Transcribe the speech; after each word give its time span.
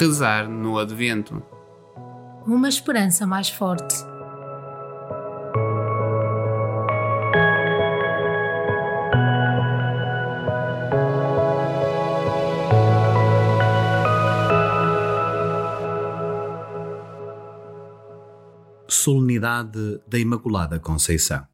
rezar 0.00 0.48
no 0.48 0.78
Advento. 0.78 1.42
Uma 2.46 2.70
esperança 2.70 3.26
mais 3.26 3.50
forte. 3.50 3.94
Solenidade 18.88 20.00
da 20.08 20.18
Imaculada 20.18 20.80
Conceição. 20.80 21.46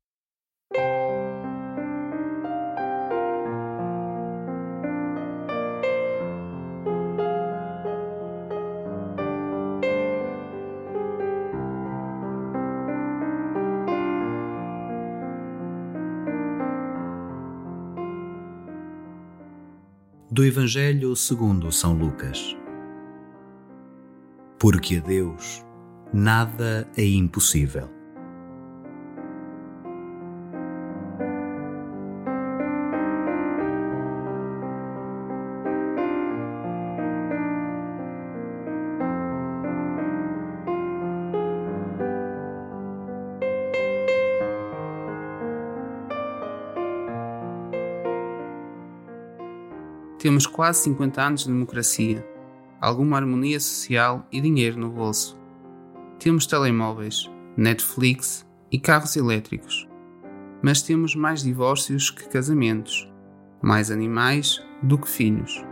Do 20.36 20.44
Evangelho 20.44 21.16
segundo 21.16 21.72
São 21.72 21.94
Lucas. 21.94 22.54
Porque 24.58 24.96
a 24.96 25.00
Deus 25.00 25.64
nada 26.12 26.86
é 26.94 27.06
impossível. 27.06 27.95
Temos 50.26 50.44
quase 50.44 50.82
50 50.82 51.22
anos 51.22 51.40
de 51.42 51.52
democracia, 51.52 52.26
alguma 52.80 53.16
harmonia 53.16 53.60
social 53.60 54.26
e 54.32 54.40
dinheiro 54.40 54.76
no 54.76 54.90
bolso. 54.90 55.38
Temos 56.18 56.48
telemóveis, 56.48 57.30
Netflix 57.56 58.44
e 58.68 58.76
carros 58.76 59.14
elétricos. 59.14 59.88
Mas 60.60 60.82
temos 60.82 61.14
mais 61.14 61.44
divórcios 61.44 62.10
que 62.10 62.28
casamentos, 62.28 63.08
mais 63.62 63.88
animais 63.88 64.60
do 64.82 64.98
que 64.98 65.08
filhos. 65.08 65.64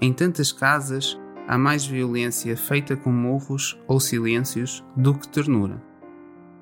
Em 0.00 0.10
tantas 0.10 0.52
casas 0.52 1.20
há 1.46 1.58
mais 1.58 1.84
violência 1.84 2.56
feita 2.56 2.96
com 2.96 3.12
morros 3.12 3.78
ou 3.86 4.00
silêncios 4.00 4.82
do 4.96 5.12
que 5.12 5.28
ternura. 5.28 5.84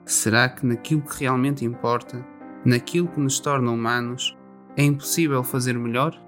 Será 0.04 0.48
que 0.48 0.66
naquilo 0.66 1.02
que 1.02 1.20
realmente 1.20 1.64
importa, 1.64 2.26
naquilo 2.64 3.06
que 3.06 3.20
nos 3.20 3.38
torna 3.38 3.70
humanos, 3.70 4.36
é 4.76 4.82
impossível 4.82 5.44
fazer 5.44 5.78
melhor? 5.78 6.23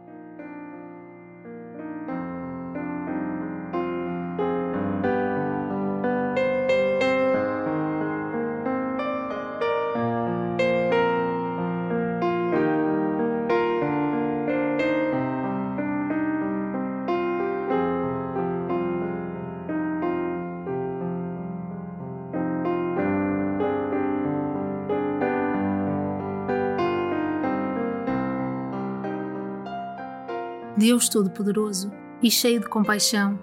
Deus 30.76 31.08
Todo-Poderoso 31.08 31.90
e 32.22 32.30
cheio 32.30 32.60
de 32.60 32.68
compaixão, 32.68 33.38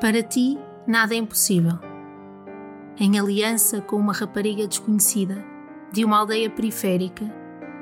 para 0.00 0.22
ti 0.22 0.56
nada 0.86 1.12
é 1.12 1.18
impossível. 1.18 1.78
Em 2.96 3.18
aliança 3.18 3.80
com 3.80 3.96
uma 3.96 4.12
rapariga 4.12 4.66
desconhecida, 4.68 5.44
de 5.90 6.04
uma 6.04 6.18
aldeia 6.18 6.48
periférica, 6.48 7.24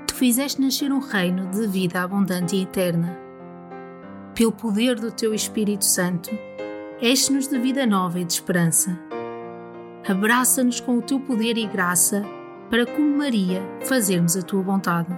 tu 0.06 0.14
fizeste 0.14 0.60
nascer 0.60 0.90
um 0.90 1.00
reino 1.00 1.48
de 1.48 1.66
vida 1.66 2.02
abundante 2.02 2.56
e 2.56 2.62
eterna. 2.62 3.18
Pelo 4.34 4.52
poder 4.52 4.98
do 4.98 5.12
teu 5.12 5.34
Espírito 5.34 5.84
Santo, 5.84 6.30
enche-nos 7.00 7.48
de 7.48 7.58
vida 7.58 7.84
nova 7.84 8.20
e 8.20 8.24
de 8.24 8.32
esperança. 8.32 8.98
Abraça-nos 10.08 10.80
com 10.80 10.96
o 10.96 11.02
teu 11.02 11.20
poder 11.20 11.58
e 11.58 11.66
graça 11.66 12.24
para, 12.70 12.86
como 12.86 13.18
Maria, 13.18 13.62
fazermos 13.82 14.34
a 14.34 14.40
tua 14.40 14.62
vontade 14.62 15.14